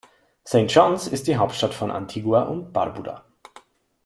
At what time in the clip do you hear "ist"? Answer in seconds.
1.05-1.27